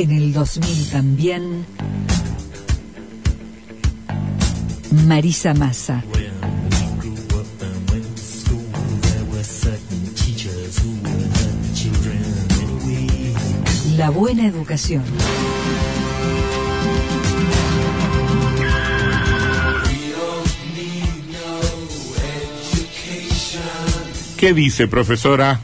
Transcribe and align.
En 0.00 0.12
el 0.12 0.32
2000 0.32 0.88
también. 0.92 1.66
Marisa 5.06 5.52
Massa. 5.52 6.02
La 13.98 14.08
buena 14.08 14.46
educación. 14.46 15.04
¿Qué 24.38 24.54
dice, 24.54 24.88
profesora? 24.88 25.60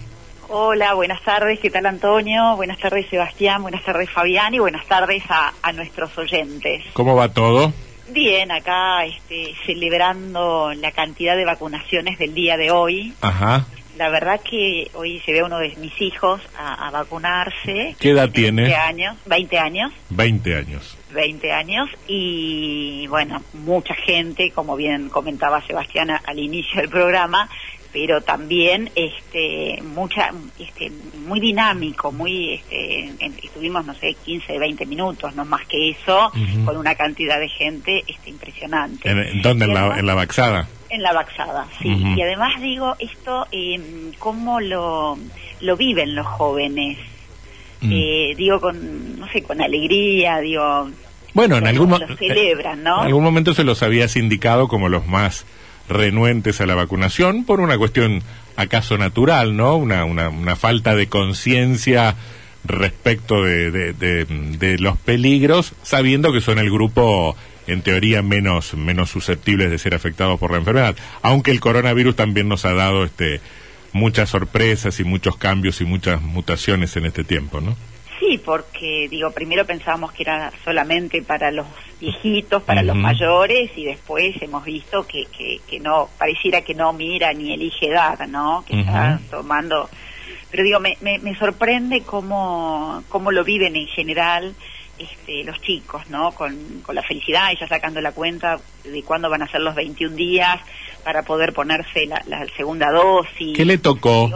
Hola, 0.48 0.94
buenas 0.94 1.22
tardes, 1.22 1.58
¿qué 1.58 1.70
tal 1.70 1.86
Antonio? 1.86 2.54
Buenas 2.56 2.78
tardes 2.78 3.06
Sebastián, 3.10 3.62
buenas 3.62 3.82
tardes 3.84 4.08
Fabián 4.10 4.54
y 4.54 4.58
buenas 4.60 4.86
tardes 4.86 5.22
a, 5.28 5.52
a 5.60 5.72
nuestros 5.72 6.16
oyentes. 6.18 6.84
¿Cómo 6.92 7.16
va 7.16 7.28
todo? 7.32 7.72
Bien, 8.10 8.52
acá 8.52 9.04
este, 9.04 9.54
celebrando 9.66 10.72
la 10.74 10.92
cantidad 10.92 11.36
de 11.36 11.44
vacunaciones 11.44 12.18
del 12.18 12.34
día 12.34 12.56
de 12.56 12.70
hoy. 12.70 13.12
Ajá. 13.20 13.66
La 13.98 14.10
verdad 14.10 14.40
que 14.48 14.90
hoy 14.94 15.20
se 15.24 15.32
ve 15.32 15.42
uno 15.42 15.58
de 15.58 15.74
mis 15.76 15.98
hijos 16.02 16.40
a, 16.56 16.86
a 16.86 16.90
vacunarse. 16.90 17.96
¿Qué 17.98 18.10
edad 18.10 18.28
Tiene 18.30 18.62
tiene? 18.66 18.74
20 18.74 18.76
años, 18.76 19.16
20 19.26 19.58
años. 19.58 19.92
20 20.10 20.54
años. 20.54 20.96
20 21.12 21.52
años 21.52 21.88
y 22.06 23.06
bueno, 23.08 23.42
mucha 23.54 23.94
gente, 23.94 24.50
como 24.52 24.76
bien 24.76 25.08
comentaba 25.08 25.62
Sebastián 25.66 26.10
a- 26.10 26.22
al 26.26 26.38
inicio 26.38 26.80
del 26.82 26.90
programa, 26.90 27.48
pero 27.96 28.20
también 28.20 28.90
este 28.94 29.82
mucha 29.82 30.30
este 30.58 30.92
muy 31.26 31.40
dinámico, 31.40 32.12
muy 32.12 32.52
este 32.52 33.10
estuvimos 33.42 33.86
no 33.86 33.94
sé 33.94 34.14
15, 34.22 34.58
20 34.58 34.84
minutos, 34.84 35.34
no 35.34 35.46
más 35.46 35.66
que 35.66 35.88
eso, 35.92 36.30
con 36.66 36.76
una 36.76 36.94
cantidad 36.94 37.40
de 37.40 37.48
gente 37.48 38.04
este 38.06 38.28
impresionante. 38.28 39.08
¿En, 39.08 39.40
dónde? 39.40 39.64
¿En 39.64 39.72
la, 39.72 39.80
además- 39.80 39.98
en 39.98 40.06
la 40.06 40.14
Baxada? 40.14 40.68
en 40.90 41.02
la 41.02 41.14
Baxada, 41.14 41.66
sí. 41.80 41.88
Y 41.88 42.20
además 42.20 42.60
digo 42.60 42.96
esto, 42.98 43.46
eh, 43.50 43.80
cómo 44.18 44.60
lo, 44.60 45.16
lo 45.62 45.76
viven 45.78 46.14
los 46.14 46.26
jóvenes. 46.26 46.98
Mm. 47.80 47.92
Eh, 47.92 48.34
digo 48.36 48.60
con, 48.60 49.18
no 49.18 49.26
sé, 49.28 49.42
con 49.42 49.62
alegría, 49.62 50.38
digo, 50.40 50.90
Bueno, 51.32 51.56
en 51.56 51.66
algún, 51.66 51.98
celebran, 52.18 52.82
¿no? 52.82 53.00
en 53.00 53.06
algún 53.06 53.24
momento 53.24 53.54
se 53.54 53.64
los 53.64 53.82
habías 53.82 54.16
indicado 54.16 54.68
como 54.68 54.90
los 54.90 55.06
más 55.06 55.46
renuentes 55.88 56.60
a 56.60 56.66
la 56.66 56.74
vacunación 56.74 57.44
por 57.44 57.60
una 57.60 57.78
cuestión 57.78 58.22
acaso 58.56 58.98
natural, 58.98 59.56
¿no? 59.56 59.76
Una, 59.76 60.04
una, 60.04 60.30
falta 60.56 60.94
de 60.96 61.08
conciencia 61.08 62.16
respecto 62.64 63.42
de, 63.44 63.70
de, 63.70 63.92
de- 63.92 64.24
de 64.24 64.78
los 64.78 64.96
peligros, 64.98 65.72
sabiendo 65.82 66.32
que 66.32 66.40
son 66.40 66.58
el 66.58 66.70
grupo 66.70 67.36
en 67.68 67.82
teoría 67.82 68.22
menos 68.22 68.74
menos 68.74 69.10
susceptibles 69.10 69.70
de 69.70 69.78
ser 69.78 69.94
afectados 69.94 70.38
por 70.38 70.52
la 70.52 70.58
enfermedad, 70.58 70.96
aunque 71.22 71.50
el 71.50 71.60
coronavirus 71.60 72.14
también 72.16 72.48
nos 72.48 72.64
ha 72.64 72.72
dado 72.74 73.04
este 73.04 73.40
muchas 73.92 74.28
sorpresas 74.30 75.00
y 75.00 75.04
muchos 75.04 75.36
cambios 75.36 75.80
y 75.80 75.84
muchas 75.84 76.20
mutaciones 76.22 76.96
en 76.96 77.06
este 77.06 77.24
tiempo, 77.24 77.60
¿no? 77.60 77.76
Sí, 78.18 78.38
porque 78.44 79.08
digo, 79.10 79.32
primero 79.34 79.66
pensábamos 79.66 80.12
que 80.12 80.22
era 80.22 80.52
solamente 80.64 81.22
para 81.22 81.50
los 81.50 81.66
viejitos, 81.98 82.62
para 82.62 82.82
los 82.82 82.96
mayores, 82.96 83.70
y 83.76 83.84
después 83.84 84.34
hemos 84.40 84.64
visto 84.64 85.06
que, 85.06 85.26
que, 85.36 85.64
que 85.66 85.80
no, 85.80 86.12
pareciera 86.18 86.62
que 86.62 86.74
no 86.74 86.92
mira 86.92 87.32
ni 87.34 87.52
elige 87.52 87.88
edad, 87.88 88.18
¿no? 88.26 88.64
Que 88.66 88.80
está 88.80 89.18
Ujú. 89.20 89.30
tomando. 89.30 89.90
Pero 90.50 90.62
digo, 90.62 90.80
me, 90.80 90.96
me, 91.00 91.18
me 91.18 91.36
sorprende 91.38 92.04
cómo, 92.04 93.04
cómo 93.08 93.30
lo 93.32 93.44
viven 93.44 93.76
en 93.76 93.86
general 93.88 94.56
este, 94.98 95.44
los 95.44 95.60
chicos, 95.60 96.08
¿no? 96.08 96.32
Con, 96.32 96.56
con 96.82 96.94
la 96.94 97.02
felicidad 97.02 97.50
y 97.52 97.58
ya 97.58 97.66
sacando 97.68 98.00
la 98.00 98.12
cuenta 98.12 98.58
de 98.84 99.02
cuándo 99.02 99.28
van 99.30 99.42
a 99.42 99.48
ser 99.48 99.60
los 99.60 99.74
21 99.74 100.14
días 100.16 100.58
para 101.04 101.22
poder 101.22 101.52
ponerse 101.52 102.06
la, 102.06 102.22
la 102.26 102.46
segunda 102.56 102.90
dosis. 102.90 103.56
¿Qué 103.56 103.64
le 103.64 103.78
tocó? 103.78 104.30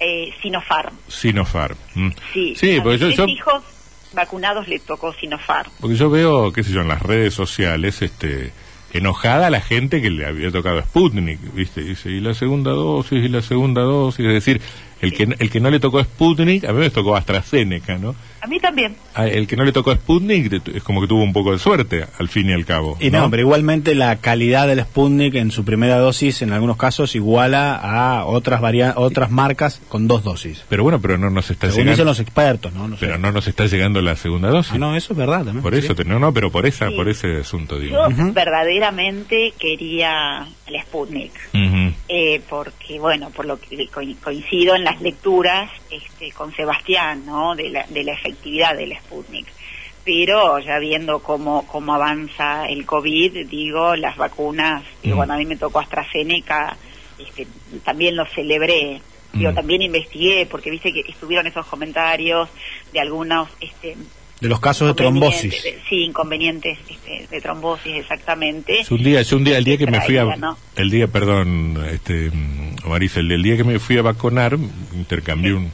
Eh, 0.00 0.32
Sinopharm. 0.42 0.96
Sinopharm. 1.08 1.76
Mm. 1.94 2.10
Sí, 2.32 2.54
sí 2.56 2.80
porque 2.82 2.98
yo, 2.98 3.08
yo- 3.10 3.26
hijos 3.26 3.62
vacunados 4.12 4.66
le 4.68 4.78
tocó 4.78 5.12
Sinopharm. 5.12 5.70
porque 5.80 5.96
yo 5.96 6.08
veo, 6.10 6.52
qué 6.52 6.62
sé 6.64 6.72
yo, 6.72 6.80
en 6.80 6.88
las 6.88 7.02
redes 7.02 7.34
sociales, 7.34 8.00
este, 8.02 8.52
enojada 8.92 9.50
la 9.50 9.60
gente 9.60 10.00
que 10.02 10.10
le 10.10 10.26
había 10.26 10.50
tocado 10.50 10.80
Sputnik, 10.82 11.38
¿viste? 11.54 11.82
Dice, 11.82 12.10
y 12.10 12.20
la 12.20 12.34
segunda 12.34 12.70
dosis, 12.72 13.24
y 13.24 13.28
la 13.28 13.42
segunda 13.42 13.82
dosis, 13.82 14.26
es 14.26 14.32
decir, 14.32 14.60
el 15.00 15.12
que, 15.12 15.28
el 15.38 15.50
que 15.50 15.60
no 15.60 15.70
le 15.70 15.78
tocó 15.78 16.02
Sputnik, 16.02 16.64
a 16.64 16.72
mí 16.72 16.80
me 16.80 16.90
tocó 16.90 17.14
AstraZeneca, 17.14 17.98
¿no? 17.98 18.14
A 18.40 18.46
mí 18.46 18.60
también. 18.60 18.94
A- 19.14 19.26
El 19.26 19.46
que 19.48 19.56
no 19.56 19.64
le 19.64 19.72
tocó 19.72 19.92
Sputnik 19.94 20.68
es 20.74 20.82
como 20.84 21.00
que 21.00 21.08
tuvo 21.08 21.22
un 21.24 21.32
poco 21.32 21.52
de 21.52 21.58
suerte, 21.58 22.04
al 22.18 22.28
fin 22.28 22.48
y 22.48 22.52
al 22.52 22.64
cabo. 22.64 22.96
Y 23.00 23.10
no, 23.10 23.28
pero 23.30 23.42
igualmente 23.42 23.94
la 23.96 24.16
calidad 24.16 24.66
del 24.68 24.80
Sputnik 24.80 25.34
en 25.34 25.50
su 25.50 25.64
primera 25.64 25.98
dosis 25.98 26.42
en 26.42 26.52
algunos 26.52 26.76
casos 26.76 27.14
iguala 27.16 27.74
a 27.74 28.24
otras 28.26 28.60
varia 28.60 28.94
otras 28.96 29.30
marcas 29.32 29.80
con 29.88 30.06
dos 30.08 30.22
dosis. 30.22 30.64
Pero 30.68 30.82
bueno, 30.84 31.00
pero 31.00 31.18
no 31.18 31.30
nos 31.30 31.50
está 31.50 31.66
Según 31.66 31.70
dicen 31.78 31.86
llegando, 31.94 32.04
los 32.10 32.20
expertos, 32.20 32.72
¿no? 32.72 32.86
No 32.88 32.96
sé. 32.96 33.06
pero 33.06 33.18
no 33.18 33.32
nos 33.32 33.46
está 33.48 33.66
llegando 33.66 34.00
la 34.02 34.14
segunda 34.16 34.50
dosis. 34.50 34.72
Ah, 34.74 34.78
no, 34.78 34.96
eso 34.96 35.12
es 35.12 35.18
verdad 35.18 35.38
también. 35.44 35.62
Por 35.62 35.74
eso, 35.74 35.88
Sí. 35.88 35.94
te- 35.94 36.04
no, 36.04 36.18
no, 36.20 36.32
pero 36.32 36.50
por 36.52 36.64
esa, 36.66 36.88
Sí. 36.88 36.94
por 36.96 37.08
ese 37.08 37.38
asunto, 37.38 37.78
digo. 37.78 37.96
Yo 38.08 38.32
verdaderamente 38.82 39.52
quería 39.58 40.46
el 40.66 40.80
Sputnik. 40.82 41.32
Eh, 42.10 42.40
porque 42.48 42.98
bueno, 42.98 43.30
por 43.30 43.44
lo 43.44 43.60
que 43.60 43.86
co- 43.88 44.00
coincido 44.22 44.74
en 44.74 44.84
las 44.84 45.00
lecturas 45.00 45.70
este, 45.90 46.30
con 46.32 46.54
Sebastián, 46.54 47.26
¿no? 47.26 47.54
De 47.54 47.68
la, 47.70 47.84
de 47.88 48.04
la 48.04 48.12
efectividad 48.12 48.74
del 48.76 48.96
Sputnik. 48.96 49.46
Pero 50.04 50.58
ya 50.60 50.78
viendo 50.78 51.18
cómo, 51.22 51.66
cómo 51.66 51.94
avanza 51.94 52.66
el 52.66 52.86
COVID, 52.86 53.46
digo, 53.48 53.94
las 53.96 54.16
vacunas, 54.16 54.82
digo, 55.02 55.16
Mm. 55.16 55.18
bueno, 55.18 55.34
a 55.34 55.36
mí 55.36 55.44
me 55.44 55.56
tocó 55.56 55.80
AstraZeneca, 55.80 56.76
este, 57.18 57.46
también 57.84 58.16
lo 58.16 58.24
celebré. 58.26 59.00
Mm. 59.34 59.54
también 59.54 59.82
investigué, 59.82 60.46
porque 60.46 60.70
viste 60.70 60.90
que 60.90 61.00
estuvieron 61.06 61.46
esos 61.46 61.66
comentarios 61.66 62.48
de 62.94 63.00
algunos, 63.00 63.50
este, 63.60 63.94
De 64.40 64.48
los 64.48 64.60
casos 64.60 64.88
de 64.88 64.94
trombosis. 64.94 65.62
de- 65.64 65.80
sí, 65.88 66.04
inconvenientes 66.04 66.78
este, 66.88 67.26
de 67.28 67.40
trombosis, 67.40 67.96
exactamente. 67.96 68.80
Es 68.80 68.90
un 68.90 69.02
día, 69.02 69.20
es 69.20 69.32
un 69.32 69.42
día, 69.42 69.58
el 69.58 69.64
día 69.64 69.76
que 69.78 69.86
me 69.86 70.00
fui 70.00 70.16
a, 70.16 70.26
el 70.76 70.90
día, 70.90 71.08
perdón, 71.08 71.76
este, 71.90 72.30
Marisa, 72.86 73.18
el, 73.20 73.32
el 73.32 73.42
día 73.42 73.56
que 73.56 73.64
me 73.64 73.78
fui 73.80 73.98
a 73.98 74.02
vacunar, 74.02 74.56
intercambié 74.94 75.54
un, 75.54 75.72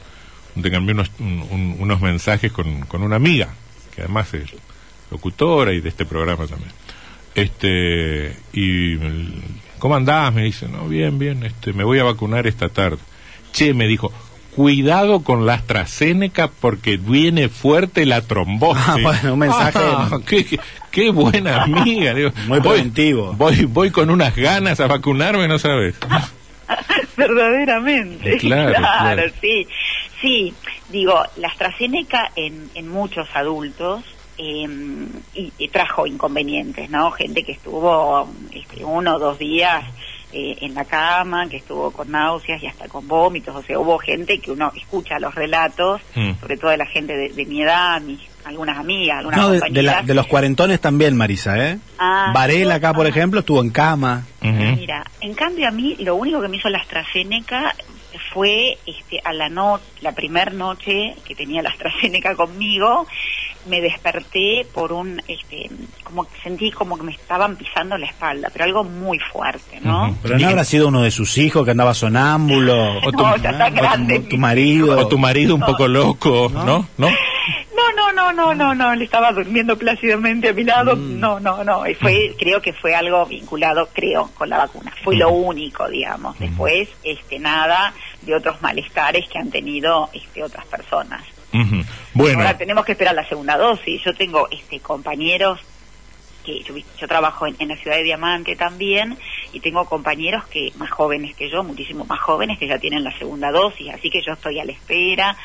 intercambié 0.55 0.93
unos, 0.95 1.11
un- 1.19 1.45
un- 1.51 1.75
unos 1.79 2.01
mensajes 2.01 2.51
con, 2.51 2.81
con 2.87 3.03
una 3.03 3.17
amiga, 3.17 3.53
que 3.93 4.01
además 4.01 4.33
es 4.33 4.49
locutora 5.11 5.71
y 5.73 5.79
de 5.81 5.89
este 5.89 6.05
programa 6.05 6.47
también. 6.47 6.71
Este, 7.35 8.35
y, 8.53 8.97
¿cómo 9.77 9.95
andás? 9.95 10.33
Me 10.33 10.43
dice, 10.43 10.67
no, 10.67 10.87
bien, 10.87 11.19
bien, 11.19 11.43
este, 11.43 11.73
me 11.73 11.83
voy 11.83 11.99
a 11.99 12.03
vacunar 12.03 12.47
esta 12.47 12.69
tarde. 12.69 12.97
Che, 13.51 13.73
me 13.73 13.87
dijo, 13.87 14.11
cuidado 14.55 15.21
con 15.23 15.45
la 15.45 15.55
AstraZeneca 15.55 16.49
porque 16.49 16.97
viene 16.97 17.49
fuerte 17.49 18.05
la 18.05 18.21
trombosis. 18.21 18.83
Ah, 18.87 18.97
bueno, 19.01 19.33
un 19.33 19.39
mensaje- 19.39 19.79
Ah, 19.81 20.19
qué, 20.25 20.45
qué- 20.45 20.59
qué 20.91 21.09
buena 21.11 21.63
amiga. 21.63 22.13
digo. 22.13 22.31
Muy 22.47 22.59
Voy- 22.59 22.69
preventivo. 22.69 23.33
Voy, 23.33 23.65
voy 23.65 23.91
con 23.91 24.09
unas 24.09 24.35
ganas 24.35 24.79
a 24.79 24.87
vacunarme, 24.87 25.47
¿no 25.47 25.59
sabes? 25.59 25.95
Verdaderamente. 27.17 28.37
Claro, 28.37 28.73
claro. 28.75 29.23
sí. 29.41 29.67
Sí, 30.21 30.53
digo, 30.89 31.21
la 31.37 31.49
AstraZeneca 31.49 32.31
en, 32.35 32.69
en 32.73 32.87
muchos 32.87 33.27
adultos 33.35 34.03
eh, 34.37 34.65
y, 35.35 35.51
y 35.57 35.67
trajo 35.67 36.07
inconvenientes, 36.07 36.89
¿no? 36.89 37.11
Gente 37.11 37.43
que 37.43 37.51
estuvo 37.51 38.27
este, 38.51 38.83
uno 38.83 39.15
o 39.15 39.19
dos 39.19 39.37
días 39.37 39.83
eh, 40.37 40.57
en 40.61 40.73
la 40.73 40.83
cama, 40.83 41.47
que 41.47 41.55
estuvo 41.57 41.91
con 41.91 42.11
náuseas 42.11 42.61
y 42.61 42.67
hasta 42.67 42.89
con 42.89 43.07
vómitos, 43.07 43.55
o 43.55 43.63
sea, 43.63 43.79
hubo 43.79 43.97
gente 43.97 44.39
que 44.39 44.51
uno 44.51 44.69
escucha 44.75 45.17
los 45.17 45.33
relatos, 45.33 46.01
Mm. 46.13 46.33
sobre 46.41 46.57
todo 46.57 46.71
de 46.71 46.77
la 46.77 46.85
gente 46.87 47.15
de, 47.15 47.29
de 47.29 47.45
mi 47.45 47.61
edad, 47.61 48.01
mis, 48.01 48.19
algunas 48.43 48.77
amigas, 48.77 49.19
algunas 49.19 49.39
No, 49.39 49.49
de, 49.51 49.61
de 49.71 49.81
la- 49.81 50.01
de 50.01 50.13
los 50.13 50.27
cuarentones 50.27 50.81
también, 50.81 51.15
Marisa, 51.15 51.57
¿eh? 51.57 51.77
Ah, 51.97 52.31
Varela 52.33 52.75
acá, 52.75 52.93
por 52.93 53.05
ah. 53.05 53.09
ejemplo, 53.09 53.39
estuvo 53.39 53.61
en 53.61 53.69
cama. 53.69 54.25
Mira, 54.41 55.05
en 55.21 55.33
cambio 55.33 55.67
a 55.67 55.71
mí 55.71 55.95
lo 55.99 56.15
único 56.15 56.41
que 56.41 56.49
me 56.49 56.57
hizo 56.57 56.67
la 56.69 56.79
AstraZeneca 56.79 57.73
fue 58.33 58.77
este, 58.85 59.19
a 59.23 59.31
la 59.33 59.47
no, 59.49 59.79
la 60.01 60.11
primer 60.11 60.53
noche 60.53 61.15
que 61.25 61.33
tenía 61.35 61.61
la 61.61 61.69
AstraZeneca 61.69 62.35
conmigo, 62.35 63.07
me 63.65 63.81
desperté 63.81 64.65
por 64.73 64.91
un, 64.93 65.21
este, 65.27 65.69
como 66.03 66.23
que 66.23 66.39
sentí 66.43 66.71
como 66.71 66.97
que 66.97 67.03
me 67.03 67.11
estaban 67.11 67.55
pisando 67.55 67.97
la 67.97 68.05
espalda, 68.05 68.49
pero 68.51 68.65
algo 68.65 68.83
muy 68.83 69.19
fuerte, 69.19 69.79
¿no? 69.81 70.15
Pero 70.21 70.37
no 70.39 70.47
habrá 70.49 70.63
sido 70.63 70.87
uno 70.87 71.01
de 71.01 71.11
sus 71.11 71.37
hijos 71.37 71.65
que 71.65 71.71
andaba 71.71 71.93
sonámbulo. 71.93 72.99
O 73.05 73.11
tu, 73.11 73.17
No, 73.23 73.35
ya 73.37 73.49
está 73.51 73.65
o 73.65 73.69
tu- 73.69 73.75
grande. 73.75 74.19
tu 74.21 74.37
marido. 74.37 74.99
o 74.99 75.07
tu 75.07 75.17
marido 75.17 75.55
un 75.55 75.61
poco 75.61 75.87
loco, 75.87 76.49
¿no? 76.53 76.87
¿No? 76.97 77.09
No, 77.75 77.91
no, 77.95 78.11
no, 78.13 78.31
no, 78.33 78.53
no, 78.55 78.73
no, 78.75 78.95
le 78.95 79.03
estaba 79.05 79.31
durmiendo 79.31 79.77
plácidamente 79.77 80.49
a 80.49 80.53
mi 80.53 80.63
lado. 80.63 80.95
Mm. 80.95 81.19
No, 81.19 81.39
no, 81.39 81.63
no. 81.63 81.85
Y 81.87 81.93
fue, 81.95 82.33
creo 82.37 82.61
que 82.61 82.73
fue 82.73 82.95
algo 82.95 83.25
vinculado, 83.25 83.89
creo, 83.93 84.29
con 84.35 84.49
la 84.49 84.57
vacuna. 84.57 84.93
Fue 85.03 85.15
lo 85.15 85.29
único, 85.29 85.87
digamos. 85.89 86.37
Después, 86.39 86.89
este, 87.03 87.37
nada 87.39 87.93
de 88.21 88.35
otros 88.35 88.61
malestares 88.61 89.27
que 89.29 89.37
han 89.37 89.51
tenido, 89.51 90.09
este, 90.13 90.43
otras 90.43 90.65
personas. 90.65 91.23
Ujú. 91.61 91.83
Bueno, 92.13 92.39
Ahora 92.39 92.57
tenemos 92.57 92.85
que 92.85 92.93
esperar 92.93 93.15
la 93.15 93.27
segunda 93.27 93.57
dosis. 93.57 94.01
Yo 94.03 94.13
tengo, 94.13 94.47
este, 94.51 94.79
compañeros 94.79 95.59
que 96.43 96.61
yo, 96.63 96.75
yo 96.75 97.07
trabajo 97.07 97.47
en, 97.47 97.55
en 97.59 97.69
la 97.69 97.77
ciudad 97.77 97.97
de 97.97 98.03
Diamante 98.03 98.55
también 98.55 99.17
y 99.51 99.59
tengo 99.59 99.85
compañeros 99.85 100.45
que 100.45 100.71
más 100.75 100.91
jóvenes 100.91 101.35
que 101.35 101.49
yo, 101.49 101.63
muchísimo 101.63 102.05
más 102.05 102.19
jóvenes 102.19 102.59
que 102.59 102.67
ya 102.67 102.77
tienen 102.77 103.03
la 103.03 103.17
segunda 103.17 103.51
dosis, 103.51 103.91
así 103.93 104.09
que 104.09 104.21
yo 104.21 104.33
estoy 104.33 104.59
a 104.59 104.65
la 104.65 104.71
espera 104.71 105.35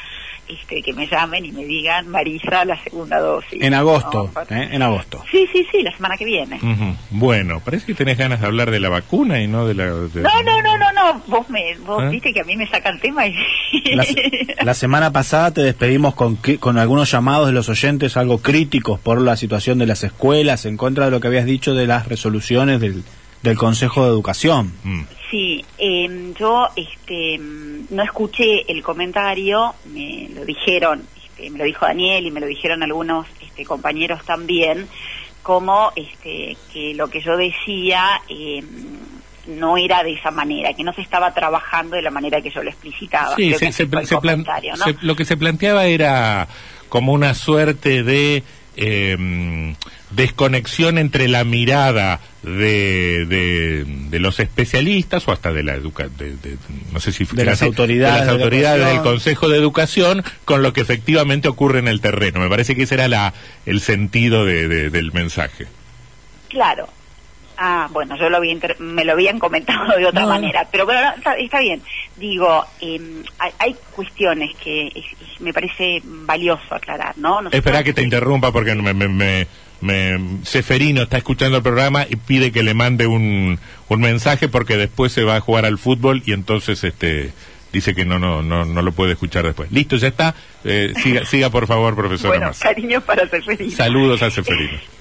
este, 0.52 0.82
que 0.82 0.92
me 0.92 1.06
llamen 1.06 1.44
y 1.44 1.52
me 1.52 1.64
digan 1.64 2.08
Marisa 2.08 2.64
la 2.64 2.82
segunda 2.82 3.18
dosis. 3.18 3.62
En 3.62 3.74
agosto, 3.74 4.30
¿no? 4.34 4.56
¿eh? 4.56 4.68
En 4.72 4.82
agosto. 4.82 5.22
Sí, 5.30 5.46
sí, 5.52 5.66
sí, 5.70 5.82
la 5.82 5.92
semana 5.94 6.16
que 6.16 6.24
viene. 6.24 6.56
ujú. 6.56 6.96
bueno, 7.10 7.60
parece 7.60 7.86
que 7.86 7.94
tenés 7.94 8.18
ganas 8.18 8.40
de 8.40 8.46
hablar 8.46 8.70
de 8.70 8.80
la 8.80 8.88
vacuna 8.88 9.40
y 9.40 9.46
no 9.48 9.66
de 9.66 9.74
la... 9.74 9.84
de- 9.86 10.22
No, 10.22 10.42
no, 10.42 10.62
no, 10.62 10.76
no, 10.78 10.92
no, 10.92 11.22
vos 11.26 11.48
me, 11.50 11.76
vos 11.78 12.02
¿Eh? 12.04 12.08
viste 12.08 12.32
que 12.32 12.40
a 12.40 12.44
mí 12.44 12.56
me 12.56 12.66
sacan 12.68 12.98
tema 13.00 13.26
y... 13.26 13.34
La, 13.94 14.04
la 14.62 14.74
semana 14.74 15.12
pasada 15.12 15.52
te 15.52 15.62
despedimos 15.62 16.14
con, 16.14 16.36
con 16.58 16.78
algunos 16.78 17.10
llamados 17.10 17.46
de 17.46 17.52
los 17.52 17.68
oyentes 17.68 18.16
algo 18.16 18.38
críticos 18.38 18.98
por 19.00 19.20
la 19.20 19.36
situación 19.36 19.78
de 19.78 19.86
las 19.86 20.02
escuelas, 20.04 20.64
en 20.66 20.76
contra 20.76 21.06
de 21.06 21.10
lo 21.10 21.20
que 21.20 21.28
habías 21.28 21.44
dicho 21.44 21.74
de 21.74 21.86
las 21.86 22.06
resoluciones 22.08 22.80
del, 22.80 23.02
del 23.42 23.56
Consejo 23.56 24.04
de 24.04 24.10
Educación. 24.10 24.72
Mm. 24.84 25.02
Sí, 25.30 25.64
eh, 25.78 26.32
yo 26.38 26.68
este, 26.76 27.38
mm, 27.38 27.86
no 27.90 28.02
escuché 28.02 28.70
el 28.70 28.82
comentario, 28.82 29.74
me 29.92 30.28
lo 30.34 30.44
dijeron, 30.44 31.02
este, 31.24 31.50
me 31.50 31.58
lo 31.58 31.64
dijo 31.64 31.86
Daniel 31.86 32.26
y 32.26 32.30
me 32.30 32.40
lo 32.40 32.46
dijeron 32.46 32.82
algunos 32.82 33.26
este, 33.40 33.64
compañeros 33.64 34.24
también, 34.24 34.88
como 35.42 35.92
este, 35.96 36.56
que 36.72 36.94
lo 36.94 37.08
que 37.08 37.20
yo 37.22 37.36
decía 37.36 38.20
eh, 38.28 38.62
no 39.46 39.76
era 39.78 40.02
de 40.02 40.12
esa 40.12 40.30
manera, 40.30 40.74
que 40.74 40.84
no 40.84 40.92
se 40.92 41.00
estaba 41.00 41.32
trabajando 41.32 41.96
de 41.96 42.02
la 42.02 42.10
manera 42.10 42.40
que 42.42 42.50
yo 42.50 42.62
lo 42.62 42.70
explicitaba. 42.70 43.34
Sí, 43.36 43.54
se- 43.54 43.66
que 43.66 43.72
se 43.72 43.86
se- 44.84 44.96
lo 45.00 45.16
que 45.16 45.24
se 45.24 45.36
planteaba 45.36 45.86
era 45.86 46.46
como 46.88 47.12
una 47.12 47.34
suerte 47.34 48.02
de 48.02 48.42
eh, 48.76 49.74
desconexión 50.10 50.98
entre 50.98 51.28
la 51.28 51.44
mirada 51.44 52.20
de, 52.42 53.26
de, 53.26 53.84
de 53.86 54.18
los 54.18 54.40
especialistas 54.40 55.26
o 55.28 55.32
hasta 55.32 55.52
de 55.52 55.62
la 55.62 55.74
educa 55.74 56.08
de, 56.08 56.30
de- 56.36 56.56
no 56.92 56.98
sé 57.00 57.12
si 57.12 57.24
De 57.24 57.44
las 57.44 57.62
autoridades 57.62 58.14
de 58.14 58.26
las 58.26 58.26
de 58.26 58.32
autoridades 58.42 58.86
del. 58.94 59.02
Consejo 59.02 59.48
de 59.48 59.58
Educación 59.58 60.24
con 60.44 60.62
lo 60.62 60.72
que 60.72 60.80
efectivamente 60.80 61.48
ocurre 61.48 61.78
en 61.80 61.88
el 61.88 62.00
terreno. 62.00 62.40
Me 62.40 62.48
parece 62.48 62.74
que 62.74 62.84
ese 62.84 62.94
era 62.94 63.08
la, 63.08 63.34
el 63.66 63.80
sentido 63.80 64.44
de- 64.44 64.68
de- 64.68 64.90
del 64.90 65.12
mensaje. 65.12 65.66
Claro. 66.48 66.88
Ah, 67.62 67.88
bueno, 67.92 68.16
yo 68.16 68.30
lo 68.30 68.38
había 68.38 68.52
inter- 68.52 68.80
me 68.80 69.04
lo 69.04 69.12
habían 69.12 69.38
comentado 69.38 69.94
de 69.94 70.06
otra 70.06 70.22
No, 70.22 70.28
manera, 70.28 70.66
pero 70.72 70.86
bueno, 70.86 71.02
no, 71.02 71.14
está, 71.14 71.34
está 71.34 71.60
bien. 71.60 71.82
Digo, 72.16 72.64
eh, 72.80 72.98
hay, 73.38 73.52
hay 73.58 73.76
cuestiones 73.94 74.56
que 74.56 74.86
es- 74.86 74.94
es- 74.96 75.40
me 75.42 75.52
parece 75.52 76.00
valioso 76.02 76.74
aclarar, 76.74 77.18
¿no? 77.18 77.42
Nosotros- 77.42 77.54
Espera 77.58 77.84
que 77.84 77.92
te 77.92 78.02
interrumpa 78.02 78.50
porque 78.50 78.74
me, 78.74 78.94
me, 78.94 79.08
me, 79.08 79.46
me- 79.82 80.38
Seferino 80.42 81.02
está 81.02 81.18
escuchando 81.18 81.58
el 81.58 81.62
programa 81.62 82.06
y 82.08 82.16
pide 82.16 82.50
que 82.50 82.62
le 82.62 82.72
mande 82.72 83.06
un, 83.06 83.58
un 83.88 84.00
mensaje 84.00 84.48
porque 84.48 84.78
después 84.78 85.12
se 85.12 85.24
va 85.24 85.36
a 85.36 85.40
jugar 85.40 85.66
al 85.66 85.76
fútbol 85.76 86.22
y 86.24 86.32
entonces 86.32 86.82
este 86.82 87.32
dice 87.72 87.94
que 87.94 88.04
no 88.04 88.18
no 88.18 88.42
no 88.42 88.64
no 88.64 88.80
lo 88.82 88.92
puede 88.92 89.12
escuchar 89.12 89.44
después. 89.44 89.70
Listo, 89.70 89.96
ya 89.96 90.08
está. 90.08 90.34
Eh, 90.64 90.94
siga, 91.02 91.24
siga 91.26 91.50
por 91.50 91.66
favor, 91.66 91.94
profesora 91.94 92.38
Bueno, 92.38 92.52
cariños 92.58 93.02
para 93.04 93.28
ser 93.28 93.42
feliz. 93.44 93.76
Saludos 93.76 94.22
a 94.22 94.30
Seferino. 94.30 94.78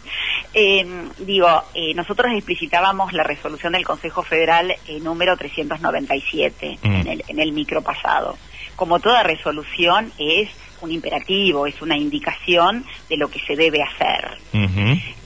Eh, 0.53 0.85
digo, 1.19 1.47
eh, 1.73 1.93
nosotros 1.93 2.31
explicitábamos 2.33 3.13
la 3.13 3.23
resolución 3.23 3.73
del 3.73 3.85
Consejo 3.85 4.23
Federal 4.23 4.71
eh, 4.87 4.99
número 4.99 5.37
397 5.37 6.79
Mm. 6.81 6.95
en, 6.95 7.07
el, 7.07 7.23
en 7.27 7.39
el 7.39 7.51
micro 7.51 7.81
pasado. 7.81 8.37
Como 8.75 8.99
toda 8.99 9.23
resolución 9.23 10.11
es 10.17 10.49
un 10.81 10.91
imperativo, 10.91 11.67
es 11.67 11.81
una 11.81 11.97
indicación 11.97 12.85
de 13.09 13.17
lo 13.17 13.27
que 13.29 13.39
se 13.39 13.55
debe 13.57 13.79
hacer. 13.83 14.37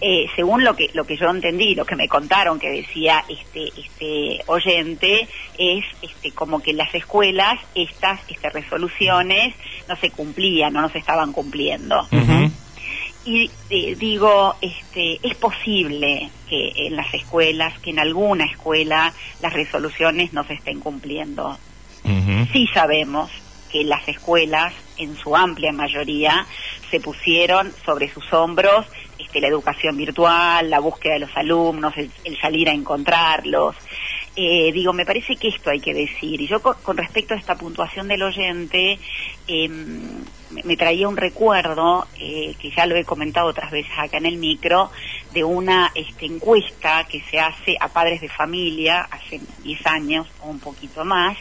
Eh, 0.01 0.25
según 0.35 0.63
lo 0.63 0.75
que 0.75 0.89
lo 0.93 1.05
que 1.05 1.15
yo 1.15 1.29
entendí, 1.29 1.75
lo 1.75 1.85
que 1.85 1.95
me 1.95 2.07
contaron 2.07 2.59
que 2.59 2.69
decía 2.71 3.23
este 3.29 3.69
este 3.79 4.39
oyente 4.47 5.27
es 5.57 5.85
este 6.01 6.31
como 6.31 6.61
que 6.61 6.71
en 6.71 6.77
las 6.77 6.93
escuelas 6.95 7.59
estas 7.75 8.19
este, 8.27 8.49
resoluciones 8.49 9.53
no 9.87 9.95
se 9.97 10.09
cumplían 10.09 10.73
no 10.73 10.89
se 10.89 10.97
estaban 10.97 11.31
cumpliendo. 11.31 12.07
Y 13.25 13.49
eh, 13.69 13.95
digo 13.95 14.55
este 14.61 15.19
es 15.25 15.35
posible 15.35 16.29
que 16.49 16.71
en 16.87 16.95
las 16.95 17.13
escuelas 17.13 17.79
que 17.79 17.91
en 17.91 17.99
alguna 17.99 18.45
escuela 18.45 19.13
las 19.41 19.53
resoluciones 19.53 20.33
no 20.33 20.43
se 20.43 20.53
estén 20.53 20.79
cumpliendo 20.79 21.57
Ujú. 22.03 22.47
sí 22.51 22.67
sabemos 22.73 23.31
que 23.73 23.83
las 23.83 24.07
escuelas, 24.07 24.71
en 24.97 25.17
su 25.17 25.35
amplia 25.35 25.71
mayoría, 25.73 26.45
se 26.91 26.99
pusieron 26.99 27.73
sobre 27.83 28.07
sus 28.07 28.31
hombros 28.31 28.85
este, 29.17 29.41
la 29.41 29.47
educación 29.47 29.97
virtual, 29.97 30.69
la 30.69 30.79
búsqueda 30.79 31.15
de 31.15 31.21
los 31.21 31.35
alumnos, 31.35 31.97
el, 31.97 32.11
el 32.23 32.39
salir 32.39 32.69
a 32.69 32.73
encontrarlos. 32.73 33.75
Eh, 34.35 34.71
digo, 34.71 34.93
me 34.93 35.07
parece 35.07 35.37
que 35.37 35.47
esto 35.47 35.71
hay 35.71 35.79
que 35.79 35.93
decir. 35.93 36.39
Y 36.39 36.47
yo 36.47 36.61
con, 36.61 36.75
con 36.83 36.97
respecto 36.97 37.33
a 37.33 37.37
esta 37.37 37.55
puntuación 37.55 38.07
del 38.07 38.21
oyente, 38.21 38.99
eh, 39.47 39.69
me, 40.63 40.77
traía 40.77 41.07
un 41.07 41.17
recuerdo, 41.17 42.07
eh, 42.19 42.55
que 42.59 42.71
ya 42.71 42.85
lo 42.85 42.95
he 42.95 43.03
comentado 43.03 43.47
otras 43.47 43.71
veces 43.71 43.91
acá 43.97 44.17
en 44.17 44.25
el 44.25 44.37
micro, 44.37 44.91
de 45.33 45.43
una 45.43 45.91
este, 45.95 46.25
encuesta 46.25 47.05
que 47.05 47.21
se 47.29 47.39
hace 47.39 47.75
a 47.79 47.87
padres 47.87 48.21
de 48.21 48.29
familia 48.29 49.07
hace 49.09 49.41
10 49.63 49.87
años 49.87 50.27
o 50.41 50.49
un 50.49 50.59
poquito 50.59 51.03
más, 51.03 51.37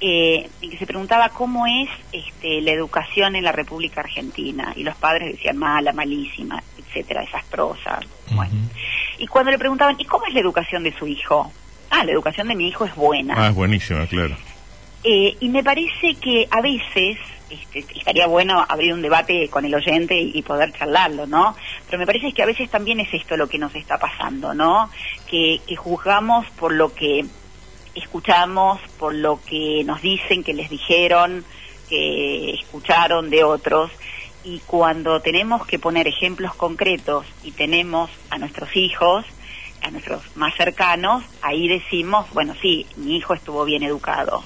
eh, 0.00 0.48
en 0.60 0.70
que 0.70 0.78
se 0.78 0.86
preguntaba 0.86 1.28
cómo 1.30 1.66
es 1.66 1.88
este, 2.12 2.60
la 2.60 2.72
educación 2.72 3.36
en 3.36 3.44
la 3.44 3.52
República 3.52 4.00
Argentina. 4.00 4.72
Y 4.76 4.82
los 4.82 4.96
padres 4.96 5.32
decían 5.32 5.56
mala, 5.56 5.92
malísima, 5.92 6.62
etcétera, 6.78 7.22
desastrosa. 7.22 8.00
Bueno. 8.30 8.54
Y 9.18 9.26
cuando 9.26 9.50
le 9.50 9.58
preguntaban, 9.58 9.96
¿y 9.98 10.04
cómo 10.04 10.26
es 10.26 10.34
la 10.34 10.40
educación 10.40 10.82
de 10.82 10.96
su 10.96 11.06
hijo? 11.06 11.52
Ah, 11.90 12.04
la 12.04 12.12
educación 12.12 12.48
de 12.48 12.54
mi 12.54 12.68
hijo 12.68 12.84
es 12.84 12.94
buena. 12.94 13.34
Ah, 13.36 13.48
es 13.48 13.54
buenísima, 13.54 14.06
claro. 14.06 14.36
Eh, 15.04 15.36
y 15.40 15.48
me 15.48 15.62
parece 15.62 16.16
que 16.16 16.48
a 16.50 16.60
veces 16.60 17.18
estaría 17.50 18.26
bueno 18.26 18.64
abrir 18.68 18.92
un 18.92 19.02
debate 19.02 19.48
con 19.48 19.64
el 19.64 19.74
oyente 19.74 20.18
y, 20.18 20.42
poder 20.42 20.72
charlarlo, 20.72 21.26
¿no? 21.26 21.56
Pero 21.86 21.98
me 21.98 22.06
parece 22.06 22.32
que 22.32 22.42
a 22.42 22.46
veces 22.46 22.70
también 22.70 23.00
es 23.00 23.12
esto 23.12 23.36
lo 23.36 23.48
que 23.48 23.58
nos 23.58 23.74
está 23.74 23.98
pasando, 23.98 24.54
¿no? 24.54 24.90
Que, 25.28 25.60
que 25.66 25.76
juzgamos 25.76 26.46
por 26.50 26.72
lo 26.72 26.92
que 26.94 27.24
escuchamos, 27.94 28.80
por 28.98 29.14
lo 29.14 29.40
que 29.42 29.82
nos 29.84 30.02
dicen 30.02 30.44
que 30.44 30.54
les 30.54 30.68
dijeron, 30.68 31.44
que 31.88 32.54
escucharon 32.54 33.30
de 33.30 33.44
otros. 33.44 33.90
Y 34.44 34.60
cuando 34.60 35.20
tenemos 35.20 35.66
que 35.66 35.78
poner 35.78 36.06
ejemplos 36.06 36.54
concretos 36.54 37.26
y 37.42 37.50
tenemos 37.52 38.10
a 38.30 38.38
nuestros 38.38 38.76
hijos, 38.76 39.24
a 39.86 39.90
nuestros 39.90 40.22
más 40.36 40.54
cercanos, 40.56 41.22
ahí 41.42 41.68
decimos, 41.68 42.26
bueno, 42.32 42.54
sí, 42.60 42.86
mi 42.96 43.16
hijo 43.16 43.34
estuvo 43.34 43.64
bien 43.64 43.82
educado. 43.82 44.42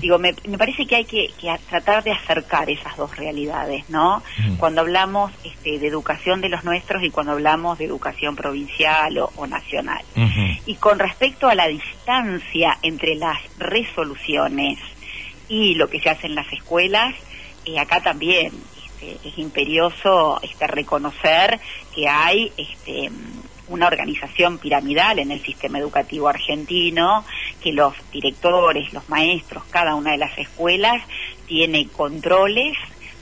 Digo, 0.00 0.18
me, 0.18 0.34
me 0.46 0.56
parece 0.56 0.86
que 0.86 0.96
hay 0.96 1.04
que, 1.04 1.30
que 1.38 1.54
tratar 1.68 2.04
de 2.04 2.12
acercar 2.12 2.70
esas 2.70 2.96
dos 2.96 3.16
realidades, 3.16 3.88
¿no? 3.90 4.22
Cuando 4.58 4.82
hablamos 4.82 5.32
este, 5.44 5.78
de 5.78 5.86
educación 5.86 6.40
de 6.40 6.48
los 6.48 6.64
nuestros 6.64 7.02
y 7.02 7.10
cuando 7.10 7.32
hablamos 7.32 7.78
de 7.78 7.86
educación 7.86 8.36
provincial 8.36 9.18
o, 9.18 9.32
o 9.36 9.46
nacional. 9.46 10.04
Y 10.66 10.76
con 10.76 10.98
respecto 10.98 11.48
a 11.48 11.54
la 11.54 11.66
distancia 11.66 12.78
entre 12.82 13.16
las 13.16 13.38
resoluciones 13.58 14.78
y 15.48 15.74
lo 15.74 15.88
que 15.88 16.00
se 16.00 16.10
hace 16.10 16.26
en 16.26 16.34
las 16.34 16.50
escuelas, 16.52 17.14
eh, 17.64 17.78
acá 17.78 18.00
también 18.00 18.52
este, 18.84 19.28
es 19.28 19.38
imperioso 19.38 20.40
este, 20.42 20.66
reconocer 20.66 21.60
que 21.94 22.08
hay 22.08 22.52
este, 22.56 23.10
una 23.68 23.86
organización 23.86 24.58
piramidal 24.58 25.18
en 25.18 25.30
el 25.30 25.42
sistema 25.42 25.78
educativo 25.78 26.28
argentino, 26.28 27.24
que 27.62 27.72
los 27.72 27.94
directores, 28.12 28.92
los 28.92 29.08
maestros, 29.08 29.64
cada 29.70 29.94
una 29.94 30.12
de 30.12 30.18
las 30.18 30.36
escuelas 30.38 31.02
tiene 31.46 31.88
controles 31.88 32.76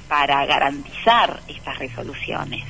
para 0.08 0.44
garantizar 0.46 1.40
estas 1.48 1.78
resoluciones. 1.78 2.64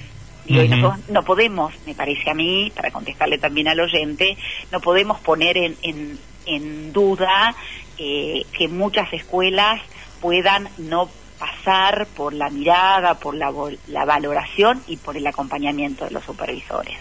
Y 0.44 0.58
Ujú. 0.58 0.68
nosotros 0.68 1.08
no 1.08 1.24
podemos, 1.24 1.72
me 1.86 1.94
parece 1.94 2.30
a 2.30 2.34
mí, 2.34 2.72
para 2.74 2.90
contestarle 2.90 3.38
también 3.38 3.68
al 3.68 3.80
oyente, 3.80 4.36
no 4.70 4.80
podemos 4.80 5.20
poner 5.20 5.56
en, 5.56 5.76
en, 5.82 6.18
en 6.46 6.92
duda 6.92 7.54
eh, 7.98 8.44
que 8.56 8.68
muchas 8.68 9.12
escuelas 9.12 9.80
puedan 10.20 10.68
no 10.78 11.08
pasar 11.42 12.06
por 12.16 12.32
la 12.34 12.50
mirada, 12.50 13.14
por 13.18 13.34
la, 13.34 13.50
la 13.88 14.04
valoración 14.04 14.80
y 14.86 14.96
por 14.96 15.16
el 15.16 15.26
acompañamiento 15.26 16.04
de 16.04 16.12
los 16.12 16.22
supervisores. 16.24 16.94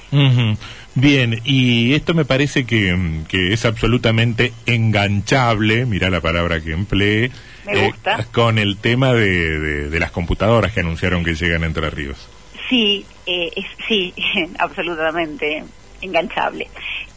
Bien, 0.96 1.40
y 1.46 1.94
esto 1.94 2.14
me 2.16 2.26
parece 2.26 2.66
que, 2.66 3.22
que 3.28 3.54
es 3.54 3.66
absolutamente 3.66 4.52
enganchable, 4.66 5.86
mira 5.86 6.10
la 6.10 6.22
palabra 6.22 6.60
que 6.62 6.72
empleé, 6.74 7.26
eh, 7.26 7.32
Me 7.66 7.88
gusta. 7.90 8.26
con 8.34 8.58
el 8.58 8.78
tema 8.78 9.14
de, 9.14 9.60
de- 9.60 9.90
de 9.90 10.00
las 10.00 10.10
computadoras 10.12 10.72
que 10.74 10.80
anunciaron 10.80 11.24
que 11.24 11.36
llegan 11.36 11.64
a 11.64 11.68
Entre 11.68 11.90
Ríos. 11.92 12.28
Sí, 12.68 13.06
eh, 13.28 13.52
es, 13.56 13.66
sí, 13.88 14.14
absolutamente 14.60 15.64
enganchable. 16.02 16.68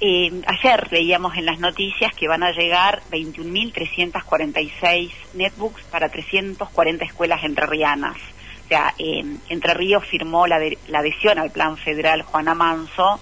Eh, 0.01 0.43
ayer 0.47 0.93
leíamos 0.93 1.37
en 1.37 1.47
las 1.47 1.59
noticias 1.59 2.15
que 2.15 2.29
van 2.29 2.43
a 2.43 2.53
llegar 2.53 3.03
21.346 3.11 5.11
netbooks 5.35 5.83
para 5.85 6.09
340 6.09 7.05
escuelas 7.05 7.45
entrerrianas. 7.45 8.17
O 8.65 8.69
sea, 8.69 8.95
Entre 8.99 9.75
Ríos 9.75 10.07
firmó 10.07 10.47
la 10.47 10.57
adhesión 10.57 11.39
al 11.39 11.51
plan 11.51 11.77
federal 11.77 12.23
Juana 12.23 12.55
Manso, 12.55 13.21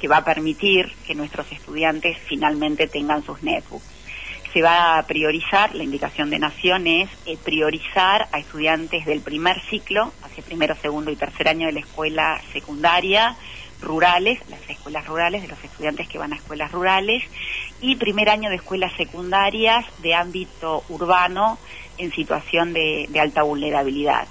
que 0.00 0.08
va 0.08 0.18
a 0.18 0.24
permitir 0.24 0.92
que 1.06 1.14
nuestros 1.14 1.50
estudiantes 1.50 2.18
finalmente 2.26 2.86
tengan 2.86 3.24
sus 3.24 3.42
netbooks. 3.42 3.84
Se 4.52 4.62
va 4.62 4.98
a 4.98 5.06
priorizar, 5.06 5.74
la 5.74 5.82
indicación 5.82 6.30
de 6.30 6.38
Nación 6.38 6.86
es 6.86 7.10
eh, 7.26 7.36
priorizar 7.42 8.28
a 8.30 8.38
estudiantes 8.38 9.04
del 9.04 9.20
primer 9.20 9.60
ciclo, 9.62 10.12
hacia 10.22 10.44
primero, 10.44 10.76
segundo 10.76 11.10
y 11.10 11.16
tercer 11.16 11.48
año 11.48 11.66
de 11.66 11.72
la 11.72 11.80
escuela 11.80 12.40
secundaria, 12.52 13.36
rurales, 13.80 14.38
las 14.48 14.60
escuelas 14.94 15.06
rurales, 15.06 15.42
de 15.42 15.48
los 15.48 15.64
estudiantes 15.64 16.08
que 16.08 16.18
van 16.18 16.32
a 16.32 16.36
escuelas 16.36 16.70
rurales, 16.70 17.22
y 17.80 17.96
primer 17.96 18.28
año 18.30 18.48
de 18.50 18.56
escuelas 18.56 18.92
secundarias 18.96 19.84
de 19.98 20.14
ámbito 20.14 20.84
urbano 20.88 21.58
en 21.98 22.12
situación 22.12 22.72
de, 22.72 23.06
de 23.08 23.20
alta 23.20 23.42
vulnerabilidad. 23.42 24.28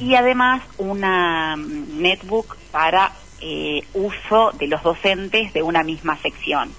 Y 0.00 0.14
además 0.14 0.62
una 0.78 1.56
mm, 1.56 2.00
netbook 2.02 2.56
para 2.70 3.12
eh, 3.40 3.80
uso 3.94 4.52
de 4.58 4.66
los 4.68 4.82
docentes 4.82 5.52
de 5.52 5.62
una 5.62 5.82
misma 5.82 6.18
sección. 6.18 6.72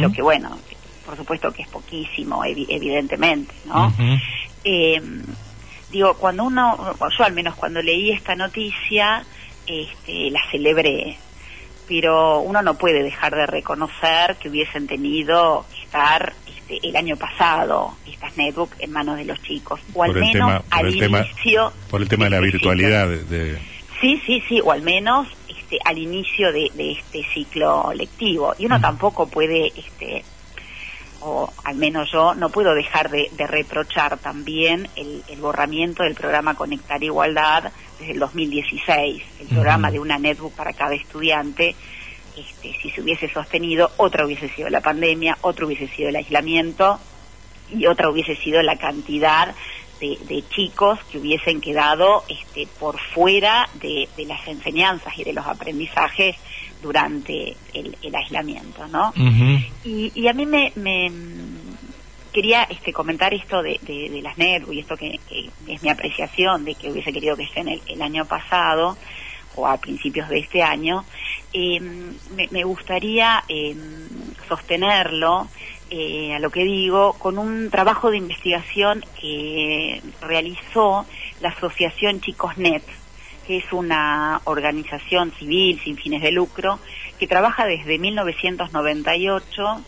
Lo 0.00 0.10
que 0.12 0.22
bueno, 0.22 0.58
por 1.04 1.16
supuesto 1.16 1.52
que 1.52 1.62
es 1.62 1.68
poquísimo, 1.68 2.42
evi- 2.44 2.66
evidentemente, 2.68 3.52
¿no? 3.66 3.92
Eh, 4.64 5.00
digo, 5.90 6.14
cuando 6.14 6.44
uno, 6.44 6.94
yo 7.18 7.24
al 7.24 7.32
menos 7.34 7.54
cuando 7.56 7.80
leí 7.82 8.10
esta 8.12 8.34
noticia, 8.34 9.24
este, 9.66 10.30
la 10.30 10.40
celebré, 10.50 11.16
pero 11.90 12.38
uno 12.40 12.62
no 12.62 12.74
puede 12.74 13.02
dejar 13.02 13.34
de 13.34 13.46
reconocer 13.46 14.36
que 14.40 14.48
hubiesen 14.48 14.86
tenido 14.86 15.66
que 15.74 15.82
estar 15.82 16.32
este, 16.46 16.86
el 16.88 16.94
año 16.94 17.16
pasado 17.16 17.96
estas 18.06 18.36
netbooks 18.36 18.76
en 18.78 18.92
manos 18.92 19.16
de 19.16 19.24
los 19.24 19.42
chicos, 19.42 19.80
o 19.92 20.04
al 20.04 20.12
por 20.12 20.20
menos 20.20 20.32
tema, 20.32 20.62
al 20.70 20.86
el 20.86 20.98
tema, 21.00 21.18
inicio 21.18 21.72
por 21.90 22.00
el 22.00 22.08
tema 22.08 22.24
de 22.26 22.30
la 22.30 22.40
virtualidad. 22.40 23.08
de- 23.08 23.24
de- 23.24 23.58
Sí, 24.00 24.22
sí, 24.24 24.40
sí, 24.48 24.60
o 24.64 24.70
al 24.72 24.80
menos 24.82 25.26
este, 25.48 25.78
al 25.84 25.98
inicio 25.98 26.52
de, 26.52 26.70
de 26.74 26.92
este 26.92 27.22
ciclo 27.34 27.92
lectivo. 27.92 28.54
Y 28.58 28.64
uno 28.66 28.80
tampoco 28.80 29.26
puede, 29.28 29.66
este, 29.76 30.24
o 31.20 31.52
al 31.64 31.76
menos 31.76 32.10
yo, 32.10 32.34
no 32.34 32.48
puedo 32.50 32.74
dejar 32.74 33.10
de, 33.10 33.30
de 33.32 33.46
reprochar 33.46 34.18
también 34.18 34.88
el, 34.96 35.22
el 35.28 35.40
borramiento 35.40 36.02
del 36.02 36.14
programa 36.14 36.54
Conectar 36.54 37.02
Igualdad 37.02 37.72
desde 37.98 38.12
el 38.12 38.18
2016, 38.18 39.22
el 39.40 39.46
programa 39.48 39.90
de 39.90 39.98
una 39.98 40.18
netbook 40.18 40.54
para 40.54 40.72
cada 40.72 40.94
estudiante. 40.94 41.74
Este, 42.36 42.72
si 42.80 42.90
se 42.90 43.02
hubiese 43.02 43.28
sostenido, 43.30 43.90
otra 43.98 44.24
hubiese 44.24 44.48
sido 44.48 44.70
la 44.70 44.80
pandemia, 44.80 45.36
otro 45.42 45.66
hubiese 45.66 45.88
sido 45.88 46.08
el 46.08 46.16
aislamiento 46.16 46.98
y 47.70 47.86
otra 47.86 48.08
hubiese 48.10 48.36
sido 48.36 48.62
la 48.62 48.76
cantidad 48.76 49.54
de, 50.00 50.18
de 50.26 50.42
chicos 50.48 50.98
que 51.10 51.18
hubiesen 51.18 51.60
quedado 51.60 52.24
este, 52.28 52.66
por 52.78 52.98
fuera 52.98 53.68
de, 53.74 54.08
de 54.16 54.24
las 54.24 54.46
enseñanzas 54.48 55.18
y 55.18 55.24
de 55.24 55.34
los 55.34 55.46
aprendizajes 55.46 56.36
durante 56.82 57.56
el, 57.74 57.96
el 58.02 58.14
aislamiento, 58.14 58.86
¿no? 58.88 59.12
Y, 59.84 60.12
y 60.14 60.28
a 60.28 60.32
mí 60.32 60.46
me, 60.46 60.72
me, 60.76 61.10
quería 62.32 62.64
este, 62.64 62.92
comentar 62.92 63.34
esto 63.34 63.62
de, 63.62 63.78
de, 63.82 64.08
de 64.10 64.22
las 64.22 64.38
NERU 64.38 64.72
y 64.72 64.80
esto 64.80 64.96
que, 64.96 65.18
que 65.28 65.50
es 65.66 65.82
mi 65.82 65.88
apreciación 65.88 66.64
de 66.64 66.74
que 66.74 66.90
hubiese 66.90 67.12
querido 67.12 67.36
que 67.36 67.44
estén 67.44 67.68
el, 67.68 67.80
el 67.86 68.02
año 68.02 68.24
pasado 68.24 68.96
o 69.56 69.66
a 69.66 69.76
principios 69.78 70.28
de 70.28 70.38
este 70.38 70.62
año. 70.62 71.04
Eh, 71.52 71.80
me, 71.80 72.48
me 72.50 72.64
gustaría 72.64 73.42
eh, 73.48 73.76
sostenerlo 74.48 75.48
eh, 75.90 76.34
a 76.34 76.38
lo 76.38 76.50
que 76.50 76.62
digo, 76.62 77.14
con 77.14 77.36
un 77.36 77.68
trabajo 77.68 78.10
de 78.10 78.18
investigación 78.18 79.04
que 79.20 80.00
realizó 80.20 81.04
la 81.40 81.48
Asociación 81.48 82.20
Chicos 82.20 82.56
Net, 82.58 82.84
que 83.46 83.58
es 83.58 83.72
una 83.72 84.40
organización 84.44 85.32
civil 85.32 85.80
sin 85.82 85.96
fines 85.96 86.22
de 86.22 86.32
lucro 86.32 86.78
que 87.18 87.26
trabaja 87.26 87.66
desde 87.66 87.98
1998 87.98 89.82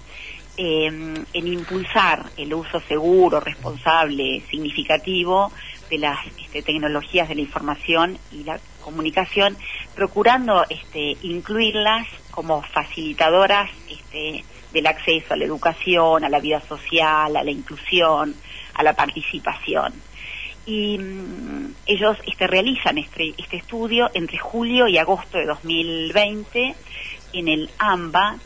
eh, 0.59 0.87
en 0.87 1.47
impulsar 1.47 2.27
el 2.37 2.53
uso 2.53 2.81
seguro, 2.81 3.41
responsable, 3.41 4.43
significativo 4.51 5.51
de 5.89 5.99
las 5.99 6.19
este, 6.39 6.63
tecnologías 6.63 7.29
de 7.29 7.35
la 7.37 7.41
información 7.41 8.19
y 8.31 8.45
la 8.45 8.61
comunicación, 8.83 9.57
procurando 9.95 10.65
este, 10.69 11.17
incluirlas 11.23 12.07
como 12.31 12.63
facilitadoras 12.63 13.71
este, 13.89 14.45
del 14.73 14.87
acceso 14.87 15.35
a 15.35 15.37
la 15.37 15.45
educación, 15.45 16.25
a 16.25 16.29
la 16.29 16.41
vida 16.41 16.61
social, 16.61 17.37
a 17.37 17.45
la 17.45 17.51
inclusión, 17.51 18.35
a 18.75 18.83
la 18.83 18.95
participación. 18.95 19.93
Y 20.67 20.99
mm, 20.99 21.75
ellos 21.87 22.17
este, 22.27 22.47
realizan 22.47 22.99
este, 22.99 23.35
este 23.37 23.57
estudio 23.57 24.11
entre 24.15 24.39
julio 24.39 24.87
y 24.89 24.99
agosto 24.99 25.39
de 25.39 25.47
2020 25.47 26.75
en 27.33 27.49
el 27.49 27.71
AMBA 27.79 28.37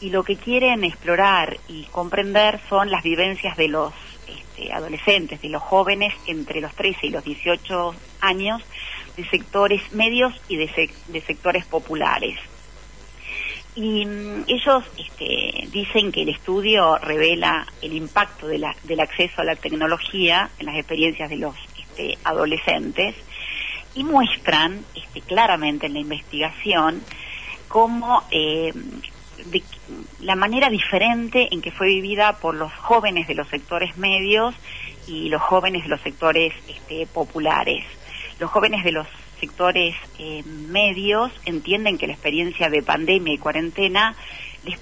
y 0.00 0.10
lo 0.10 0.24
que 0.24 0.36
quieren 0.36 0.84
explorar 0.84 1.56
y 1.68 1.84
comprender 1.84 2.60
son 2.68 2.90
las 2.90 3.02
vivencias 3.02 3.56
de 3.56 3.68
los 3.68 3.92
este, 4.28 4.72
adolescentes, 4.72 5.40
de 5.42 5.48
los 5.48 5.62
jóvenes 5.62 6.14
entre 6.26 6.60
los 6.60 6.74
13 6.74 7.06
y 7.06 7.10
los 7.10 7.24
18 7.24 7.94
años 8.20 8.62
de 9.16 9.24
sectores 9.28 9.92
medios 9.92 10.34
y 10.48 10.56
de, 10.56 10.68
sec- 10.68 11.04
de 11.08 11.20
sectores 11.22 11.64
populares. 11.66 12.38
Y 13.74 14.06
mm, 14.06 14.44
ellos 14.48 14.84
este, 14.98 15.68
dicen 15.70 16.10
que 16.12 16.22
el 16.22 16.30
estudio 16.30 16.96
revela 16.98 17.66
el 17.82 17.94
impacto 17.94 18.46
del 18.46 18.64
acceso 19.00 19.42
a 19.42 19.44
la 19.44 19.56
tecnología 19.56 20.50
en 20.58 20.66
las 20.66 20.76
experiencias 20.76 21.28
de 21.28 21.36
los 21.36 21.54
este, 21.96 22.18
adolescentes 22.24 23.14
y 23.94 24.04
muestran 24.04 24.84
este, 24.94 25.22
claramente 25.22 25.86
en 25.86 25.94
la 25.94 26.00
investigación 26.00 27.02
cómo 27.68 28.22
eh, 28.30 28.72
la 30.20 30.36
manera 30.36 30.68
diferente 30.68 31.48
en 31.50 31.62
que 31.62 31.70
fue 31.70 31.86
vivida 31.86 32.34
por 32.34 32.54
los 32.54 32.70
jóvenes 32.74 33.26
de 33.28 33.34
los 33.34 33.48
sectores 33.48 33.96
medios 33.96 34.54
y 35.06 35.30
los 35.30 35.40
jóvenes 35.40 35.84
de 35.84 35.88
los 35.88 36.00
sectores 36.02 36.52
este, 36.68 37.06
populares. 37.06 37.84
Los 38.38 38.50
jóvenes 38.50 38.84
de 38.84 38.92
los 38.92 39.06
sectores 39.40 39.94
eh, 40.18 40.42
medios 40.44 41.32
entienden 41.46 41.96
que 41.96 42.06
la 42.06 42.12
experiencia 42.12 42.68
de 42.68 42.82
pandemia 42.82 43.32
y 43.32 43.38
cuarentena 43.38 44.14
les, 44.64 44.78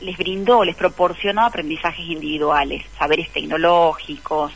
les 0.00 0.16
brindó, 0.16 0.64
les 0.64 0.76
proporcionó 0.76 1.44
aprendizajes 1.44 2.06
individuales, 2.06 2.82
saberes 2.98 3.30
tecnológicos, 3.30 4.52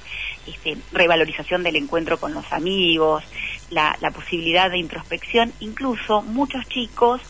este, 0.46 0.76
revalorización 0.92 1.62
del 1.62 1.76
encuentro 1.76 2.18
con 2.18 2.32
los 2.34 2.44
amigos, 2.52 3.24
la, 3.70 3.96
la 4.00 4.10
posibilidad 4.10 4.70
de 4.70 4.78
introspección. 4.78 5.52
Incluso 5.60 6.22
muchos 6.22 6.66
chicos 6.68 7.20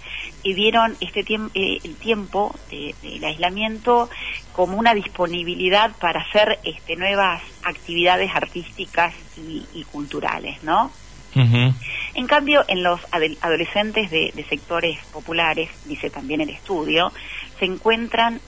eh, 0.44 0.54
vieron 0.54 0.96
este 1.00 1.24
tiemp- 1.24 1.50
eh, 1.54 1.80
el 1.84 1.96
tiempo 1.96 2.54
de- 2.70 2.94
del 3.02 3.24
aislamiento 3.24 4.08
como 4.52 4.78
una 4.78 4.94
disponibilidad 4.94 5.92
para 5.98 6.20
hacer 6.22 6.58
este, 6.64 6.96
nuevas 6.96 7.42
actividades 7.62 8.30
artísticas 8.34 9.14
y, 9.36 9.64
y 9.74 9.84
culturales, 9.84 10.62
¿no? 10.62 10.90
En 12.14 12.26
cambio, 12.26 12.64
en 12.66 12.82
los 12.82 13.00
adolescentes 13.40 14.10
de, 14.10 14.32
de 14.34 14.44
sectores 14.44 14.98
populares, 15.12 15.70
dice 15.84 16.10
también 16.10 16.40
el 16.40 16.50
estudio, 16.50 17.12
se 17.60 17.66
encuentran 17.66 18.40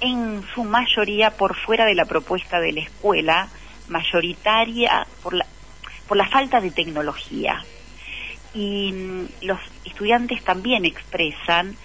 en 0.00 0.42
su 0.54 0.64
mayoría 0.64 1.30
por 1.36 1.54
fuera 1.54 1.84
de 1.84 1.94
la 1.94 2.06
propuesta 2.06 2.60
de 2.60 2.72
la 2.72 2.80
escuela, 2.80 3.48
mayoritaria 3.88 5.06
por 5.22 5.34
la, 5.34 5.46
por 6.06 6.16
la 6.16 6.28
falta 6.28 6.60
de 6.60 6.70
tecnología. 6.70 7.64
Y 8.54 8.92
mm, 8.92 9.26
los 9.42 9.58
estudiantes 9.84 10.42
también 10.44 10.84
expresan 10.84 11.76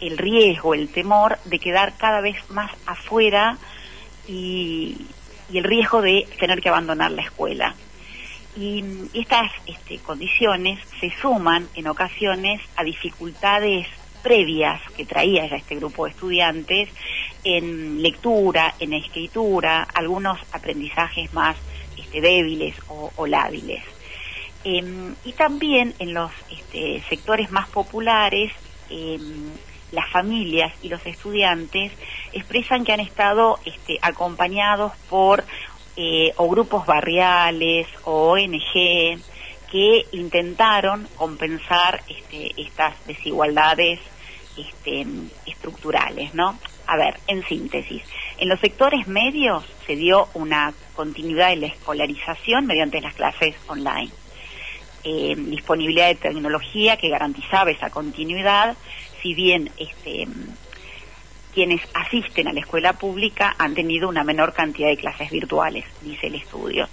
el 0.00 0.18
riesgo, 0.18 0.74
el 0.74 0.88
temor 0.88 1.38
de 1.44 1.58
quedar 1.58 1.96
cada 1.96 2.20
vez 2.20 2.36
más 2.50 2.70
afuera 2.86 3.58
y, 4.26 5.06
y 5.50 5.58
el 5.58 5.64
riesgo 5.64 6.02
de 6.02 6.28
tener 6.38 6.60
que 6.60 6.68
abandonar 6.68 7.10
la 7.10 7.22
escuela. 7.22 7.74
Y 8.56 8.82
mm, 8.82 9.10
estas 9.14 9.50
este, 9.66 9.98
condiciones 9.98 10.78
se 11.00 11.10
suman 11.20 11.68
en 11.74 11.88
ocasiones 11.88 12.60
a 12.76 12.84
dificultades 12.84 13.86
previas 14.18 14.80
que 14.96 15.04
traía 15.04 15.46
ya 15.46 15.56
este 15.56 15.76
grupo 15.76 16.04
de 16.04 16.10
estudiantes 16.10 16.88
en 17.44 18.02
lectura, 18.02 18.74
en 18.78 18.92
escritura, 18.92 19.86
algunos 19.94 20.38
aprendizajes 20.52 21.32
más 21.32 21.56
este, 21.96 22.20
débiles 22.20 22.74
o, 22.88 23.10
o 23.16 23.26
lábiles. 23.26 23.82
Em, 24.64 25.14
y 25.24 25.32
también 25.32 25.94
en 25.98 26.14
los 26.14 26.30
este, 26.50 27.02
sectores 27.08 27.50
más 27.50 27.68
populares, 27.68 28.52
em, 28.90 29.50
las 29.92 30.08
familias 30.10 30.72
y 30.82 30.88
los 30.88 31.04
estudiantes 31.06 31.92
expresan 32.32 32.84
que 32.84 32.92
han 32.92 33.00
estado 33.00 33.58
este, 33.64 33.98
acompañados 34.02 34.92
por 35.08 35.44
eh, 35.96 36.32
o 36.36 36.48
grupos 36.48 36.86
barriales 36.86 37.86
o 38.04 38.32
ONG 38.32 39.18
que 39.70 40.06
intentaron 40.12 41.08
compensar 41.16 42.02
este, 42.08 42.60
estas 42.60 42.94
desigualdades 43.06 44.00
este, 44.56 45.06
estructurales, 45.46 46.34
¿no? 46.34 46.58
A 46.86 46.96
ver, 46.96 47.20
en 47.26 47.44
síntesis, 47.44 48.02
en 48.38 48.48
los 48.48 48.60
sectores 48.60 49.06
medios 49.06 49.64
se 49.86 49.94
dio 49.94 50.28
una 50.34 50.72
continuidad 50.94 51.50
de 51.50 51.56
la 51.56 51.66
escolarización 51.66 52.66
mediante 52.66 53.00
las 53.00 53.14
clases 53.14 53.54
online. 53.68 54.10
Eh, 55.04 55.34
disponibilidad 55.36 56.08
de 56.08 56.16
tecnología 56.16 56.96
que 56.96 57.08
garantizaba 57.08 57.70
esa 57.70 57.90
continuidad, 57.90 58.76
si 59.22 59.34
bien 59.34 59.70
este, 59.78 60.26
quienes 61.52 61.80
asisten 61.94 62.48
a 62.48 62.52
la 62.52 62.60
escuela 62.60 62.94
pública 62.94 63.54
han 63.58 63.74
tenido 63.74 64.08
una 64.08 64.24
menor 64.24 64.52
cantidad 64.52 64.88
de 64.88 64.96
clases 64.96 65.30
virtuales, 65.30 65.84
dice 66.02 66.28
el 66.28 66.36
estudio. 66.36 66.88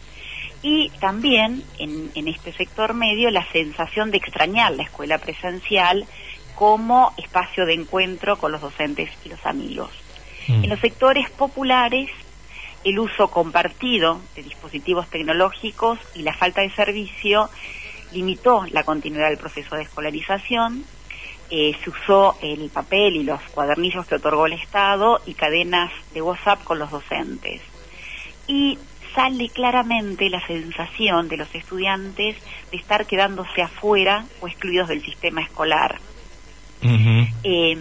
Y 0.67 0.89
también 1.00 1.63
en, 1.77 2.10
en 2.15 2.27
este 2.27 2.51
sector 2.51 2.95
medio 2.95 3.29
la 3.29 3.45
sensación 3.51 4.10
de 4.10 4.17
extrañar 4.17 4.72
la 4.72 4.81
escuela 4.81 5.19
presencial 5.19 6.07
como 6.55 7.13
espacio 7.17 7.67
de 7.67 7.74
encuentro 7.74 8.39
con 8.39 8.51
los 8.51 8.62
docentes 8.62 9.12
y 9.24 9.29
los 9.29 9.45
amigos. 9.45 9.91
Mm. 10.48 10.63
En 10.63 10.69
los 10.72 10.79
sectores 10.79 11.29
populares, 11.29 12.10
el 12.84 12.98
uso 12.98 13.29
compartido 13.29 14.19
de 14.36 14.41
dispositivos 14.41 15.07
tecnológicos 15.07 16.00
y 16.15 16.24
la 16.24 16.34
falta 16.34 16.62
de 16.62 16.72
servicio 16.72 17.48
limitó 18.12 18.65
la 18.72 18.84
continuidad 18.84 19.29
del 19.29 19.38
proceso 19.38 19.75
de 19.75 19.84
escolarización. 19.84 20.84
Eh, 21.51 21.75
se 21.84 21.91
usó 21.91 22.39
el 22.41 22.69
papel 22.69 23.17
y 23.17 23.24
los 23.24 23.39
cuadernillos 23.51 24.07
que 24.07 24.15
otorgó 24.15 24.48
el 24.48 24.53
Estado 24.53 25.22
y 25.27 25.36
cadenas 25.36 25.91
de 26.15 26.24
WhatsApp 26.24 26.63
con 26.63 26.79
los 26.79 26.89
docentes. 26.89 27.62
Y 28.48 28.79
sale 29.15 29.50
claramente 29.50 30.29
la 30.29 30.45
sensación 30.45 31.27
de 31.29 31.38
los 31.38 31.53
estudiantes 31.55 32.36
de 32.72 32.77
estar 32.77 33.05
quedándose 33.05 33.62
afuera 33.62 34.25
o 34.41 34.48
excluidos 34.48 34.89
del 34.89 35.01
sistema 35.03 35.41
escolar. 35.41 36.00
Eh, 37.43 37.77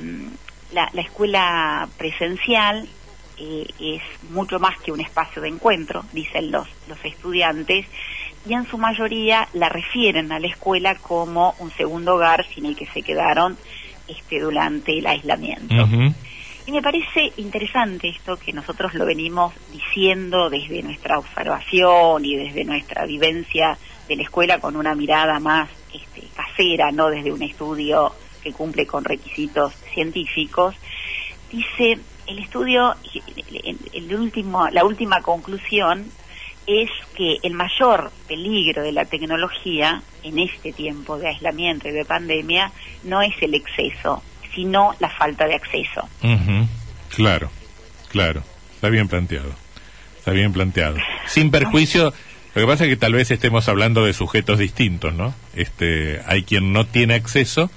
la, 0.72 0.88
la 0.92 1.02
escuela 1.02 1.88
presencial 1.98 2.88
eh, 3.36 3.66
es 3.80 4.30
mucho 4.30 4.60
más 4.60 4.78
que 4.78 4.92
un 4.92 5.00
espacio 5.00 5.42
de 5.42 5.48
encuentro, 5.48 6.04
dicen 6.12 6.50
los, 6.50 6.68
los 6.88 7.04
estudiantes, 7.04 7.86
y 8.46 8.54
en 8.54 8.66
su 8.66 8.78
mayoría 8.78 9.48
la 9.54 9.68
refieren 9.68 10.30
a 10.30 10.38
la 10.38 10.46
escuela 10.46 10.94
como 10.96 11.54
un 11.58 11.70
segundo 11.72 12.14
hogar 12.14 12.46
sin 12.54 12.66
el 12.66 12.76
que 12.76 12.86
se 12.86 13.02
quedaron 13.02 13.56
este, 14.06 14.38
durante 14.40 14.98
el 14.98 15.06
aislamiento. 15.06 15.74
Y 16.66 16.72
me 16.72 16.80
parece 16.80 17.32
interesante 17.36 18.08
esto 18.08 18.38
que 18.38 18.52
nosotros 18.52 18.94
lo 18.94 19.04
venimos 19.04 19.52
diciendo 19.70 20.48
desde 20.48 20.82
nuestra 20.82 21.18
observación 21.18 22.24
y 22.24 22.36
desde 22.36 22.64
nuestra 22.64 23.04
vivencia 23.04 23.76
de 24.08 24.16
la 24.16 24.22
escuela 24.22 24.58
con 24.60 24.76
una 24.76 24.94
mirada 24.94 25.38
más 25.40 25.68
este, 25.92 26.26
casera, 26.34 26.90
no 26.90 27.10
desde 27.10 27.32
un 27.32 27.42
estudio 27.42 28.12
que 28.42 28.52
cumple 28.52 28.86
con 28.86 29.04
requisitos 29.04 29.74
científicos. 29.92 30.74
Dice 31.50 31.98
el 32.26 32.38
estudio, 32.38 32.94
el, 33.92 34.14
último, 34.14 34.68
la 34.70 34.84
última 34.84 35.20
conclusión 35.20 36.10
es 36.66 36.90
que 37.14 37.38
el 37.42 37.52
mayor 37.52 38.10
peligro 38.26 38.82
de 38.82 38.92
la 38.92 39.04
tecnología 39.04 40.02
en 40.22 40.38
este 40.38 40.72
tiempo 40.72 41.18
de 41.18 41.28
aislamiento 41.28 41.88
y 41.88 41.92
de 41.92 42.06
pandemia 42.06 42.72
no 43.02 43.20
es 43.20 43.34
el 43.42 43.54
exceso, 43.54 44.22
sino 44.54 44.94
la 45.00 45.10
falta 45.10 45.46
de 45.46 45.54
acceso. 45.54 46.08
Claro, 47.10 47.50
claro. 48.10 48.42
Está 48.74 48.88
bien 48.88 49.08
planteado. 49.08 49.54
Está 50.18 50.32
bien 50.32 50.52
planteado. 50.52 50.96
Sin 51.26 51.50
perjuicio, 51.50 52.12
lo 52.54 52.60
que 52.60 52.66
pasa 52.66 52.84
es 52.84 52.90
que 52.90 52.96
tal 52.96 53.14
vez 53.14 53.30
estemos 53.30 53.68
hablando 53.68 54.04
de 54.04 54.12
sujetos 54.12 54.58
distintos, 54.58 55.14
¿no? 55.14 55.34
Este, 55.54 56.20
hay 56.26 56.44
quien 56.44 56.72
no 56.72 56.86
tiene 56.86 57.14
acceso 57.14 57.70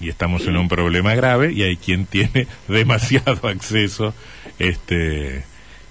y 0.00 0.08
estamos 0.08 0.46
en 0.46 0.56
un 0.56 0.68
problema 0.68 1.14
grave 1.14 1.52
y 1.52 1.62
hay 1.62 1.76
quien 1.76 2.06
tiene 2.06 2.46
demasiado 2.68 3.48
acceso, 3.48 4.14
este, 4.58 5.44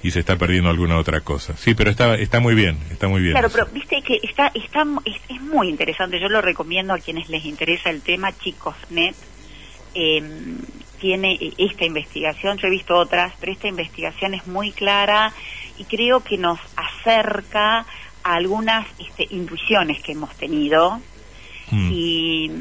y 0.04 0.12
se 0.12 0.20
está 0.20 0.36
perdiendo 0.36 0.70
alguna 0.70 0.98
otra 0.98 1.22
cosa. 1.22 1.56
Sí, 1.58 1.74
pero 1.74 1.90
está 1.90 2.16
está 2.16 2.40
muy 2.40 2.56
bien, 2.56 2.78
está 2.92 3.08
muy 3.08 3.22
bien. 3.22 3.34
Claro, 3.34 3.48
eso. 3.48 3.58
pero 3.58 3.72
viste 3.72 4.02
que 4.02 4.20
está, 4.24 4.52
está 4.54 4.86
es, 5.06 5.16
es 5.30 5.42
muy 5.42 5.70
interesante. 5.70 6.20
Yo 6.20 6.30
lo 6.30 6.42
recomiendo 6.42 6.94
a 6.94 7.00
quienes 7.00 7.30
les 7.30 7.46
interesa 7.46 7.90
el 7.90 8.02
tema. 8.02 8.32
Chicosnet 8.38 9.16
eh, 9.96 10.22
tiene 11.00 11.38
esta 11.58 11.86
investigación. 11.86 12.58
Yo 12.58 12.68
he 12.68 12.72
visto 12.72 12.96
otras, 12.96 13.34
pero 13.40 13.52
esta 13.52 13.68
investigación 13.68 14.34
es 14.34 14.46
muy 14.48 14.72
clara 14.72 15.34
y 15.78 15.86
creo 15.86 16.22
que 16.22 16.38
nos 16.38 16.60
acerca 16.76 17.80
a 18.24 18.34
algunas 18.36 18.88
este, 19.00 19.28
intuiciones 19.32 20.02
que 20.02 20.12
hemos 20.14 20.34
tenido 20.36 21.00
Mm. 21.72 21.92
y, 21.92 22.52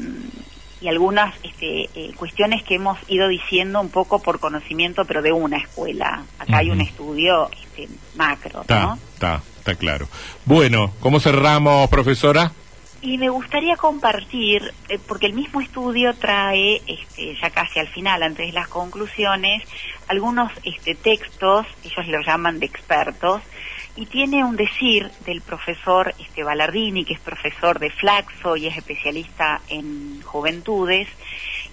y 0.81 0.87
algunas 0.87 1.35
este, 1.43 1.89
eh, 1.95 2.11
cuestiones 2.15 2.63
que 2.63 2.75
hemos 2.75 2.97
ido 3.07 3.27
diciendo 3.27 3.79
un 3.79 3.89
poco 3.89 4.19
por 4.19 4.39
conocimiento, 4.39 5.05
pero 5.05 5.21
de 5.21 5.31
una 5.31 5.57
escuela. 5.57 6.23
Acá 6.39 6.57
hay 6.57 6.69
un 6.69 6.81
estudio 6.81 7.49
este, 7.51 7.87
macro, 8.15 8.61
Está, 8.61 8.81
¿no? 8.81 8.99
está, 9.13 9.41
está 9.59 9.75
claro. 9.75 10.07
Bueno, 10.45 10.93
¿cómo 10.99 11.19
cerramos, 11.19 11.89
profesora? 11.89 12.51
Y 13.05 13.19
me 13.19 13.29
gustaría 13.29 13.77
compartir, 13.77 14.73
eh, 14.89 14.97
porque 14.97 15.27
el 15.27 15.33
mismo 15.33 15.61
estudio 15.61 16.15
trae, 16.15 16.81
este, 16.87 17.35
ya 17.39 17.51
casi 17.51 17.77
al 17.79 17.87
final, 17.87 18.23
antes 18.23 18.47
de 18.47 18.51
las 18.51 18.67
conclusiones, 18.67 19.61
algunos 20.07 20.51
este, 20.63 20.95
textos, 20.95 21.67
ellos 21.83 22.07
lo 22.07 22.21
llaman 22.21 22.59
de 22.59 22.65
expertos, 22.65 23.43
y 23.95 24.07
tiene 24.07 24.43
un 24.43 24.55
decir 24.55 25.11
del 25.23 25.41
profesor 25.41 26.15
este, 26.19 26.43
Ballardini, 26.43 27.05
que 27.05 27.13
es 27.13 27.19
profesor 27.19 27.77
de 27.77 27.91
Flaxo 27.91 28.57
y 28.57 28.65
es 28.65 28.75
especialista 28.75 29.61
en 29.69 30.23
juventudes, 30.23 31.07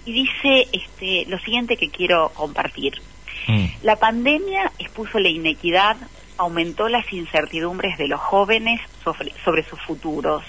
y 0.05 0.13
dice 0.13 0.67
este, 0.71 1.25
lo 1.27 1.39
siguiente 1.39 1.77
que 1.77 1.89
quiero 1.89 2.29
compartir. 2.35 3.01
Mm. 3.47 3.65
La 3.81 3.95
pandemia 3.95 4.71
expuso 4.77 5.17
la 5.17 5.29
inequidad, 5.29 5.97
aumentó 6.37 6.89
las 6.89 7.11
incertidumbres 7.11 7.97
de 7.97 8.07
los 8.07 8.19
jóvenes 8.19 8.79
sobre, 9.03 9.33
sobre 9.43 9.63
sus 9.63 9.81
futuros, 9.81 10.43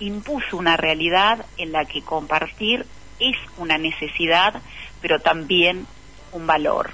impuso 0.00 0.56
una 0.56 0.76
realidad 0.76 1.46
en 1.56 1.72
la 1.72 1.84
que 1.84 2.02
compartir 2.02 2.86
es 3.18 3.36
una 3.58 3.78
necesidad, 3.78 4.60
pero 5.00 5.20
también 5.20 5.86
un 6.32 6.46
valor. 6.46 6.90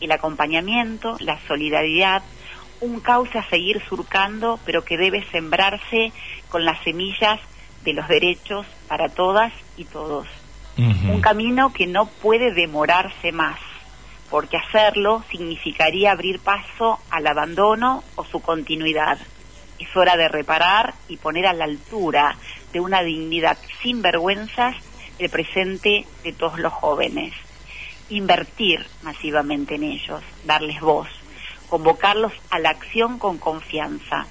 El 0.00 0.12
acompañamiento, 0.12 1.16
la 1.20 1.38
solidaridad, 1.46 2.22
un 2.80 3.00
cauce 3.00 3.38
a 3.38 3.48
seguir 3.48 3.82
surcando, 3.88 4.58
pero 4.64 4.84
que 4.84 4.96
debe 4.96 5.24
sembrarse 5.30 6.12
con 6.48 6.64
las 6.64 6.82
semillas 6.82 7.40
de 7.84 7.92
los 7.92 8.08
derechos 8.08 8.66
para 8.88 9.08
todas 9.08 9.52
y 9.76 9.84
todos 9.84 10.26
un 10.76 11.20
camino 11.20 11.72
que 11.72 11.86
no 11.86 12.06
puede 12.06 12.52
demorarse 12.52 13.32
más, 13.32 13.58
porque 14.30 14.56
hacerlo 14.56 15.22
significaría 15.30 16.12
abrir 16.12 16.40
paso 16.40 16.98
al 17.10 17.26
abandono 17.26 18.02
o 18.16 18.24
su 18.24 18.40
continuidad. 18.40 19.18
Es 19.84 19.96
hora 19.96 20.16
de 20.16 20.28
reparar 20.28 20.94
y 21.08 21.18
poner 21.18 21.46
a 21.46 21.52
la 21.52 21.64
altura 21.64 22.36
de 22.72 22.80
una 22.80 23.02
dignidad 23.02 23.58
sin 23.82 24.00
vergüenzas 24.00 24.74
el 25.18 25.28
presente 25.28 26.06
de 26.22 26.32
todos 26.32 26.58
los 26.58 26.72
jóvenes. 26.72 27.34
Invertir 28.08 28.86
masivamente 29.02 29.74
en 29.74 29.84
ellos, 29.84 30.22
darles 30.44 30.80
voz, 30.80 31.08
convocarlos 31.68 32.32
a 32.50 32.58
la 32.60 32.70
acción 32.70 33.18
con 33.18 33.36
confianza. 33.38 34.26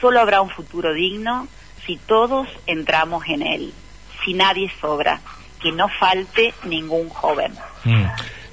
Solo 0.00 0.20
habrá 0.20 0.42
un 0.42 0.50
futuro 0.50 0.92
digno 0.92 1.48
si 1.86 1.96
todos 1.96 2.48
entramos 2.66 3.24
en 3.28 3.42
él, 3.42 3.72
si 4.24 4.34
nadie 4.34 4.70
sobra, 4.80 5.20
que 5.60 5.72
no 5.72 5.88
falte 5.88 6.52
ningún 6.64 7.08
joven. 7.08 7.54
Mm, 7.84 8.04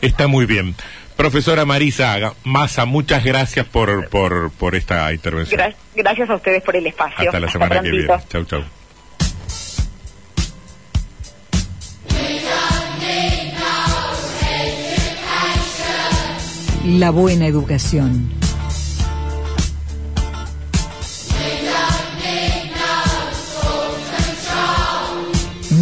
Está 0.01 0.27
muy 0.27 0.45
bien. 0.45 0.75
Profesora 1.23 1.65
Marisa 1.65 2.33
Massa, 2.45 2.85
muchas 2.85 3.25
gracias 3.25 3.65
por, 3.65 4.07
por, 4.07 4.51
por 4.51 4.73
esta 4.73 5.11
intervención. 5.11 5.59
Gra- 5.59 5.75
gracias 5.93 6.29
a 6.29 6.35
ustedes 6.35 6.63
por 6.63 6.77
el 6.77 6.87
espacio. 6.87 7.27
Hasta 7.27 7.41
la 7.41 7.51
semana 7.51 7.81
que 7.81 7.91
viene. 7.91 8.07
Chau, 8.29 8.45
chau. 8.45 8.63
La 16.85 17.11
buena 17.11 17.45
educación. 17.47 18.29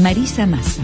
Marisa 0.01 0.45
Massa. 0.45 0.83